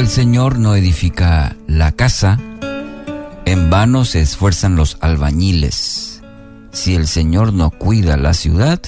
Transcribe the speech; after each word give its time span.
el 0.00 0.08
Señor 0.08 0.58
no 0.58 0.76
edifica 0.76 1.56
la 1.66 1.92
casa, 1.92 2.38
en 3.44 3.68
vano 3.68 4.06
se 4.06 4.22
esfuerzan 4.22 4.74
los 4.74 4.96
albañiles. 5.02 6.22
Si 6.72 6.94
el 6.94 7.06
Señor 7.06 7.52
no 7.52 7.68
cuida 7.68 8.16
la 8.16 8.32
ciudad, 8.32 8.80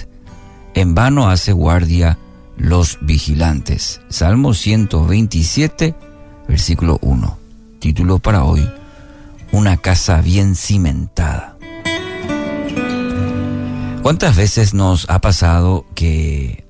en 0.72 0.94
vano 0.94 1.28
hace 1.28 1.52
guardia 1.52 2.16
los 2.56 2.96
vigilantes. 3.02 4.00
Salmo 4.08 4.54
127, 4.54 5.94
versículo 6.48 6.98
1. 7.02 7.38
Título 7.78 8.18
para 8.18 8.44
hoy, 8.44 8.66
Una 9.52 9.76
casa 9.76 10.22
bien 10.22 10.56
cimentada. 10.56 11.58
¿Cuántas 14.02 14.34
veces 14.34 14.72
nos 14.72 15.10
ha 15.10 15.20
pasado 15.20 15.84
que 15.94 16.64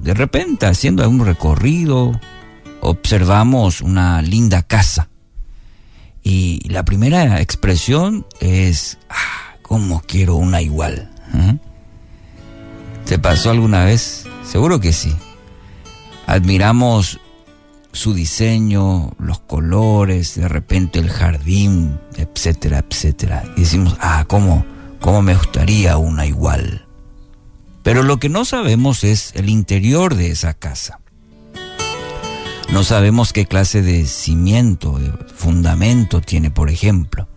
de 0.00 0.14
repente 0.14 0.66
haciendo 0.66 1.02
algún 1.02 1.26
recorrido 1.26 2.12
observamos 2.84 3.80
una 3.80 4.22
linda 4.22 4.62
casa 4.62 5.08
y 6.22 6.66
la 6.68 6.84
primera 6.84 7.40
expresión 7.40 8.26
es, 8.40 8.98
ah, 9.08 9.56
¿cómo 9.62 10.02
quiero 10.06 10.36
una 10.36 10.62
igual? 10.62 11.10
¿eh? 11.34 11.58
¿Te 13.04 13.18
pasó 13.18 13.50
alguna 13.50 13.84
vez? 13.84 14.24
Seguro 14.44 14.80
que 14.80 14.92
sí. 14.92 15.14
Admiramos 16.26 17.20
su 17.92 18.14
diseño, 18.14 19.12
los 19.18 19.40
colores, 19.40 20.34
de 20.34 20.48
repente 20.48 20.98
el 20.98 21.10
jardín, 21.10 22.00
etcétera, 22.16 22.84
etcétera. 22.88 23.44
Y 23.56 23.60
decimos, 23.60 23.96
ah, 24.00 24.24
¿cómo, 24.26 24.64
cómo 25.00 25.22
me 25.22 25.34
gustaría 25.34 25.96
una 25.96 26.26
igual? 26.26 26.86
Pero 27.82 28.02
lo 28.02 28.18
que 28.18 28.30
no 28.30 28.46
sabemos 28.46 29.04
es 29.04 29.32
el 29.34 29.50
interior 29.50 30.14
de 30.14 30.30
esa 30.30 30.54
casa. 30.54 31.00
No 32.72 32.82
sabemos 32.82 33.32
qué 33.32 33.46
clase 33.46 33.82
de 33.82 34.06
cimiento, 34.06 34.98
de 34.98 35.12
fundamento 35.34 36.20
tiene, 36.20 36.50
por 36.50 36.70
ejemplo. 36.70 37.28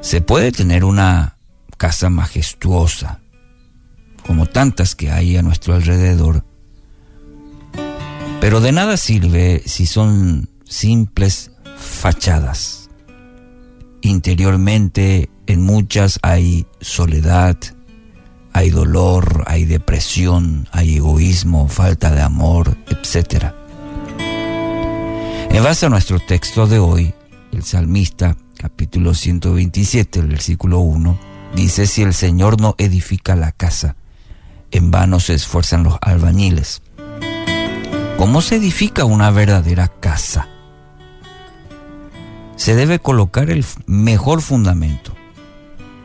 Se 0.00 0.20
puede 0.20 0.52
tener 0.52 0.84
una 0.84 1.36
casa 1.76 2.10
majestuosa, 2.10 3.20
como 4.26 4.46
tantas 4.46 4.94
que 4.94 5.10
hay 5.10 5.36
a 5.36 5.42
nuestro 5.42 5.74
alrededor, 5.74 6.44
pero 8.40 8.60
de 8.60 8.72
nada 8.72 8.96
sirve 8.96 9.62
si 9.66 9.86
son 9.86 10.48
simples 10.64 11.50
fachadas. 11.76 12.88
Interiormente 14.00 15.30
en 15.46 15.62
muchas 15.62 16.18
hay 16.22 16.66
soledad, 16.80 17.56
hay 18.52 18.70
dolor, 18.70 19.44
hay 19.46 19.64
depresión, 19.64 20.68
hay 20.72 20.96
egoísmo, 20.96 21.68
falta 21.68 22.10
de 22.10 22.22
amor, 22.22 22.76
etc. 22.88 23.52
En 25.58 25.64
base 25.64 25.86
a 25.86 25.88
nuestro 25.88 26.20
texto 26.20 26.68
de 26.68 26.78
hoy, 26.78 27.12
el 27.50 27.64
salmista, 27.64 28.36
capítulo 28.56 29.12
127, 29.12 30.20
el 30.20 30.28
versículo 30.28 30.78
1, 30.78 31.18
dice, 31.56 31.88
si 31.88 32.02
el 32.02 32.14
Señor 32.14 32.60
no 32.60 32.76
edifica 32.78 33.34
la 33.34 33.50
casa, 33.50 33.96
en 34.70 34.92
vano 34.92 35.18
se 35.18 35.34
esfuerzan 35.34 35.82
los 35.82 35.98
albañiles. 36.00 36.80
¿Cómo 38.18 38.40
se 38.40 38.54
edifica 38.54 39.04
una 39.04 39.32
verdadera 39.32 39.88
casa? 39.88 40.46
Se 42.54 42.76
debe 42.76 43.00
colocar 43.00 43.50
el 43.50 43.66
mejor 43.86 44.42
fundamento, 44.42 45.12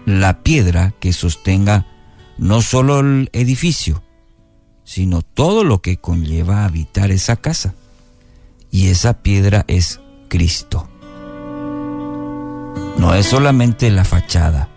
la 0.07 0.41
piedra 0.41 0.95
que 0.99 1.13
sostenga 1.13 1.85
no 2.39 2.63
solo 2.63 3.01
el 3.01 3.29
edificio, 3.33 4.01
sino 4.83 5.21
todo 5.21 5.63
lo 5.63 5.79
que 5.79 5.97
conlleva 5.97 6.65
habitar 6.65 7.11
esa 7.11 7.35
casa. 7.35 7.75
Y 8.73 8.87
esa 8.87 9.21
piedra 9.21 9.65
es 9.67 10.01
Cristo. 10.29 10.89
No 12.97 13.13
es 13.13 13.27
solamente 13.27 13.91
la 13.91 14.03
fachada, 14.03 14.67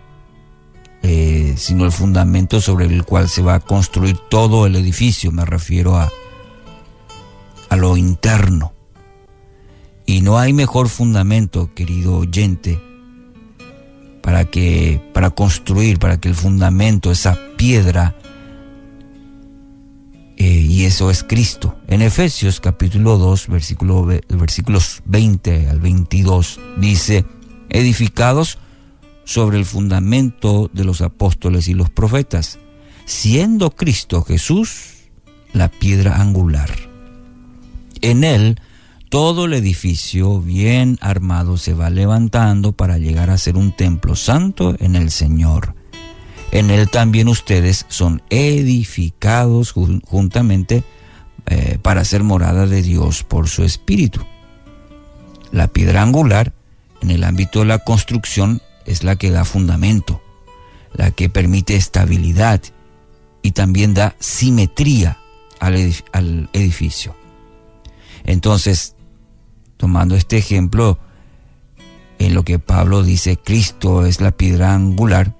eh, 1.01 1.55
sino 1.57 1.83
el 1.83 1.91
fundamento 1.91 2.61
sobre 2.61 2.85
el 2.85 3.05
cual 3.05 3.27
se 3.27 3.41
va 3.41 3.55
a 3.55 3.59
construir 3.59 4.15
todo 4.29 4.67
el 4.67 4.75
edificio. 4.75 5.31
Me 5.31 5.45
refiero 5.45 5.95
a, 5.95 6.11
a 7.69 7.75
lo 7.75 7.97
interno. 7.97 8.71
Y 10.05 10.21
no 10.21 10.37
hay 10.37 10.53
mejor 10.53 10.89
fundamento, 10.89 11.73
querido 11.73 12.17
oyente, 12.17 12.79
para 14.21 14.45
que 14.45 15.01
para 15.11 15.31
construir, 15.31 15.97
para 15.97 16.19
que 16.19 16.29
el 16.29 16.35
fundamento, 16.35 17.09
esa 17.09 17.35
piedra, 17.57 18.15
y 20.77 20.85
eso 20.85 21.09
es 21.09 21.23
Cristo. 21.23 21.75
En 21.87 22.03
Efesios 22.03 22.59
capítulo 22.59 23.17
2, 23.17 23.47
versículo, 23.47 24.05
versículos 24.05 25.01
20 25.05 25.69
al 25.69 25.79
22, 25.79 26.59
dice, 26.77 27.25
edificados 27.69 28.59
sobre 29.23 29.57
el 29.57 29.65
fundamento 29.65 30.69
de 30.71 30.83
los 30.83 31.01
apóstoles 31.01 31.67
y 31.67 31.73
los 31.73 31.89
profetas, 31.89 32.59
siendo 33.05 33.71
Cristo 33.71 34.21
Jesús 34.21 35.09
la 35.51 35.67
piedra 35.67 36.21
angular. 36.21 36.69
En 38.01 38.23
él 38.23 38.61
todo 39.09 39.45
el 39.45 39.53
edificio 39.53 40.41
bien 40.41 40.99
armado 41.01 41.57
se 41.57 41.73
va 41.73 41.89
levantando 41.89 42.73
para 42.73 42.99
llegar 42.99 43.31
a 43.31 43.39
ser 43.39 43.57
un 43.57 43.75
templo 43.75 44.15
santo 44.15 44.75
en 44.77 44.95
el 44.95 45.09
Señor. 45.09 45.76
En 46.57 46.71
él 46.71 46.89
también 46.89 47.27
ustedes 47.27 47.85
son 47.87 48.23
edificados 48.31 49.73
juntamente 49.73 50.83
eh, 51.45 51.77
para 51.79 52.03
ser 52.03 52.23
morada 52.23 52.65
de 52.65 52.81
Dios 52.81 53.23
por 53.23 53.47
su 53.47 53.63
Espíritu. 53.63 54.25
La 55.51 55.67
piedra 55.67 56.01
angular 56.01 56.53
en 57.01 57.11
el 57.11 57.25
ámbito 57.25 57.59
de 57.59 57.65
la 57.65 57.77
construcción 57.77 58.59
es 58.87 59.03
la 59.03 59.17
que 59.17 59.29
da 59.29 59.45
fundamento, 59.45 60.19
la 60.93 61.11
que 61.11 61.29
permite 61.29 61.75
estabilidad 61.75 62.59
y 63.43 63.51
también 63.51 63.93
da 63.93 64.15
simetría 64.17 65.19
al, 65.59 65.93
al 66.11 66.49
edificio. 66.53 67.15
Entonces, 68.23 68.95
tomando 69.77 70.15
este 70.15 70.37
ejemplo, 70.37 70.97
en 72.17 72.33
lo 72.33 72.41
que 72.41 72.57
Pablo 72.57 73.03
dice, 73.03 73.37
Cristo 73.37 74.07
es 74.07 74.21
la 74.21 74.31
piedra 74.31 74.73
angular, 74.73 75.36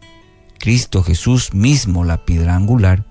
Cristo 0.67 1.01
Jesús 1.01 1.53
mismo 1.53 2.03
la 2.03 2.25
piedra 2.25 2.53
angular, 2.53 3.05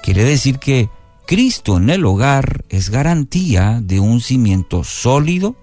quiere 0.00 0.22
decir 0.22 0.60
que 0.60 0.88
Cristo 1.26 1.76
en 1.76 1.90
el 1.90 2.04
hogar 2.04 2.64
es 2.68 2.90
garantía 2.90 3.80
de 3.82 3.98
un 3.98 4.20
cimiento 4.20 4.84
sólido, 4.84 5.56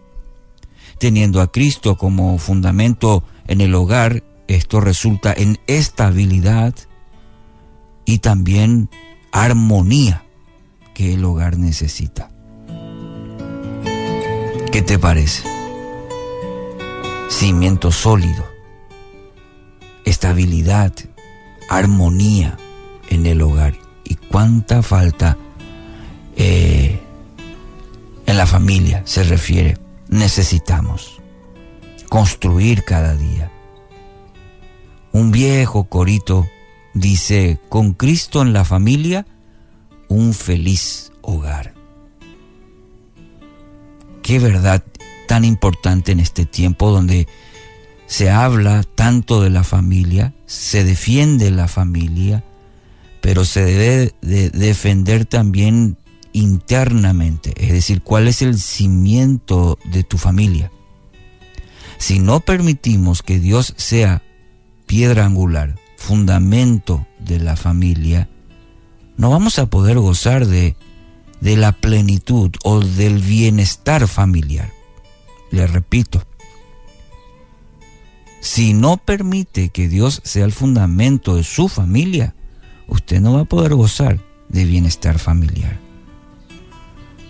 teniendo 0.99 1.39
a 1.39 1.53
Cristo 1.53 1.95
como 1.95 2.37
fundamento 2.37 3.23
en 3.47 3.61
el 3.61 3.75
hogar, 3.75 4.25
esto 4.49 4.81
resulta 4.81 5.33
en 5.33 5.57
estabilidad 5.67 6.75
y 8.03 8.17
también 8.17 8.89
armonía 9.31 10.25
que 10.93 11.13
el 11.13 11.23
hogar 11.23 11.57
necesita. 11.57 12.29
¿Qué 14.69 14.81
te 14.81 14.99
parece? 14.99 15.43
Cimiento 17.29 17.93
sólido, 17.93 18.43
estabilidad, 20.05 20.93
armonía 21.69 22.57
en 23.09 23.25
el 23.25 23.41
hogar. 23.41 23.75
¿Y 24.03 24.15
cuánta 24.15 24.81
falta 24.81 25.37
eh, 26.35 26.99
en 28.25 28.37
la 28.37 28.45
familia 28.45 29.01
se 29.05 29.23
refiere? 29.23 29.77
Necesitamos 30.07 31.21
construir 32.09 32.83
cada 32.83 33.15
día. 33.15 33.51
Un 35.11 35.31
viejo 35.31 35.85
corito 35.85 36.47
dice, 36.93 37.59
con 37.69 37.93
Cristo 37.93 38.41
en 38.41 38.53
la 38.53 38.63
familia, 38.63 39.25
un 40.07 40.33
feliz 40.33 41.11
hogar. 41.21 41.73
Qué 44.21 44.39
verdad 44.39 44.83
tan 45.27 45.45
importante 45.45 46.11
en 46.11 46.19
este 46.19 46.45
tiempo 46.45 46.91
donde 46.91 47.27
se 48.07 48.29
habla 48.29 48.83
tanto 48.83 49.41
de 49.41 49.49
la 49.49 49.63
familia, 49.63 50.33
se 50.45 50.83
defiende 50.83 51.51
la 51.51 51.67
familia, 51.67 52.43
pero 53.21 53.45
se 53.45 53.63
debe 53.63 54.13
de 54.21 54.49
defender 54.49 55.25
también 55.25 55.97
internamente, 56.33 57.53
es 57.57 57.71
decir, 57.71 58.01
cuál 58.01 58.27
es 58.27 58.41
el 58.41 58.59
cimiento 58.59 59.79
de 59.85 60.03
tu 60.03 60.17
familia. 60.17 60.71
Si 61.97 62.19
no 62.19 62.41
permitimos 62.41 63.23
que 63.23 63.39
Dios 63.39 63.73
sea 63.77 64.21
piedra 64.85 65.25
angular, 65.25 65.75
fundamento 65.97 67.07
de 67.19 67.39
la 67.39 67.55
familia, 67.55 68.29
no 69.17 69.29
vamos 69.29 69.59
a 69.59 69.67
poder 69.67 69.97
gozar 69.97 70.45
de 70.45 70.75
de 71.45 71.57
la 71.57 71.73
plenitud 71.73 72.51
o 72.63 72.79
del 72.79 73.19
bienestar 73.19 74.07
familiar. 74.07 74.71
Le 75.51 75.67
repito, 75.67 76.25
si 78.45 78.75
no 78.75 78.97
permite 78.97 79.69
que 79.69 79.87
Dios 79.87 80.21
sea 80.23 80.45
el 80.45 80.51
fundamento 80.51 81.35
de 81.35 81.43
su 81.43 81.67
familia, 81.67 82.35
usted 82.87 83.19
no 83.19 83.33
va 83.33 83.41
a 83.41 83.45
poder 83.45 83.73
gozar 83.73 84.19
de 84.49 84.65
bienestar 84.65 85.17
familiar. 85.17 85.79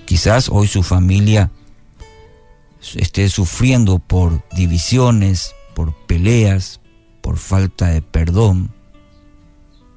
Quizás 0.03 0.49
hoy 0.49 0.67
su 0.67 0.83
familia 0.83 1.51
esté 2.95 3.29
sufriendo 3.29 3.99
por 3.99 4.43
divisiones, 4.55 5.55
por 5.73 5.95
peleas, 6.05 6.81
por 7.21 7.37
falta 7.37 7.87
de 7.87 8.01
perdón. 8.01 8.73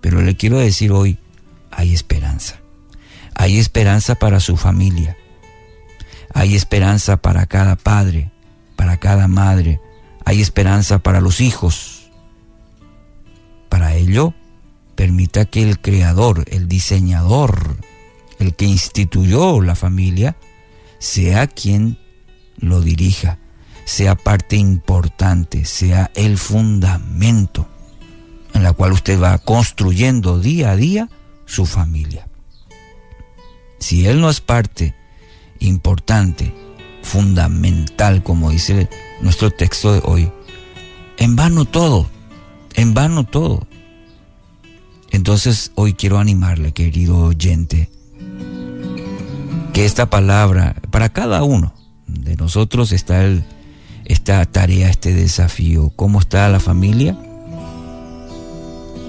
Pero 0.01 0.23
le 0.23 0.37
quiero 0.37 0.59
decir 0.59 0.93
hoy, 0.93 1.19
hay 1.73 1.95
esperanza. 1.95 2.61
Hay 3.35 3.59
esperanza 3.59 4.15
para 4.15 4.39
su 4.39 4.57
familia. 4.57 5.17
Hay 6.33 6.55
esperanza 6.55 7.17
para 7.17 7.47
cada 7.47 7.75
padre, 7.75 8.31
para 8.77 8.99
cada 8.99 9.27
madre. 9.27 9.81
Hay 10.29 10.43
esperanza 10.43 10.99
para 10.99 11.23
los 11.23 11.41
hijos. 11.41 12.11
Para 13.71 13.95
ello, 13.95 14.35
permita 14.95 15.47
que 15.47 15.63
el 15.63 15.81
creador, 15.81 16.45
el 16.51 16.69
diseñador, 16.69 17.79
el 18.39 18.55
que 18.55 18.67
instituyó 18.67 19.63
la 19.63 19.75
familia, 19.75 20.37
sea 20.99 21.47
quien 21.47 21.97
lo 22.59 22.83
dirija, 22.83 23.39
sea 23.87 24.17
parte 24.17 24.57
importante, 24.57 25.65
sea 25.65 26.11
el 26.15 26.37
fundamento 26.37 27.67
en 28.53 28.63
la 28.63 28.75
cual 28.75 28.93
usted 28.93 29.19
va 29.19 29.39
construyendo 29.39 30.41
día 30.41 30.73
a 30.73 30.77
día 30.77 31.09
su 31.47 31.65
familia. 31.65 32.29
Si 33.79 34.07
él 34.07 34.21
no 34.21 34.29
es 34.29 34.43
parte 34.43 34.95
importante, 35.59 36.53
fundamental, 37.03 38.23
como 38.23 38.51
dice 38.51 38.91
nuestro 39.21 39.51
texto 39.51 39.93
de 39.93 40.01
hoy, 40.05 40.31
en 41.17 41.37
vano 41.37 41.65
todo, 41.65 42.09
en 42.75 42.95
vano 42.95 43.25
todo. 43.25 43.67
Entonces 45.11 45.73
hoy 45.75 45.95
quiero 45.95 46.19
animarle, 46.19 46.73
querido 46.73 47.19
oyente, 47.19 47.91
que 49.73 49.85
esta 49.85 50.11
palabra, 50.11 50.77
para 50.91 51.09
cada 51.09 51.43
uno 51.43 51.75
de 52.07 52.37
nosotros 52.37 52.93
está 52.93 53.25
el, 53.25 53.45
esta 54.05 54.45
tarea, 54.47 54.89
este 54.91 55.13
desafío. 55.15 55.91
¿Cómo 55.97 56.21
está 56.21 56.49
la 56.49 56.61
familia? 56.61 57.17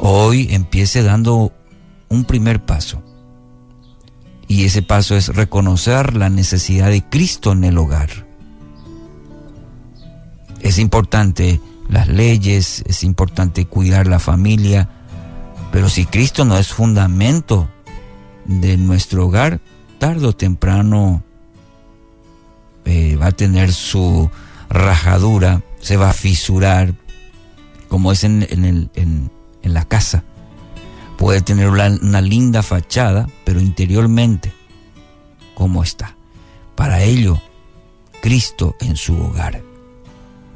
Hoy 0.02 0.48
empiece 0.52 1.04
dando 1.04 1.52
un 2.08 2.26
primer 2.26 2.64
paso. 2.66 3.04
Y 4.48 4.66
ese 4.66 4.82
paso 4.82 5.16
es 5.16 5.28
reconocer 5.28 6.16
la 6.16 6.30
necesidad 6.30 6.90
de 6.90 7.04
Cristo 7.04 7.52
en 7.52 7.64
el 7.64 7.78
hogar. 7.78 8.29
Es 10.70 10.78
importante 10.78 11.60
las 11.90 12.08
leyes, 12.10 12.84
es 12.86 13.04
importante 13.04 13.66
cuidar 13.66 14.06
la 14.06 14.20
familia, 14.20 14.88
pero 15.72 15.90
si 15.90 16.06
Cristo 16.06 16.46
no 16.46 16.60
es 16.60 16.68
fundamento 16.68 17.68
de 18.46 18.78
nuestro 18.78 19.26
hogar, 19.26 19.62
tarde 19.98 20.28
o 20.28 20.34
temprano 20.34 21.24
eh, 22.86 23.16
va 23.16 23.30
a 23.30 23.32
tener 23.32 23.74
su 23.74 24.30
rajadura, 24.70 25.64
se 25.80 25.98
va 25.98 26.12
a 26.12 26.14
fisurar, 26.14 26.94
como 27.88 28.12
es 28.12 28.24
en, 28.24 28.44
el, 28.44 28.92
en, 28.94 29.32
la 29.64 29.86
casa. 29.86 30.24
Puede 31.18 31.42
tener 31.42 31.68
una, 31.70 32.22
linda 32.22 32.62
fachada, 32.62 33.28
pero 33.44 33.60
interiormente, 33.60 34.54
¿cómo 35.56 35.82
está? 35.82 36.16
Para 36.76 37.02
ello, 37.02 37.42
Cristo 38.22 38.76
en 38.80 38.96
su 38.98 39.18
hogar. 39.18 39.69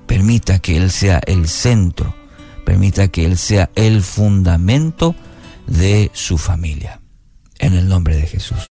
Permita 0.06 0.60
que 0.60 0.78
Él 0.78 0.92
sea 0.92 1.22
el 1.26 1.48
centro, 1.48 2.16
permita 2.66 3.08
que 3.08 3.26
Él 3.26 3.38
sea 3.38 3.70
el 3.76 4.02
fundamento 4.02 5.16
de 5.68 6.12
su 6.14 6.38
familia. 6.38 7.00
En 7.60 7.74
el 7.74 7.88
nombre 7.88 8.16
de 8.16 8.28
Jesús. 8.28 8.58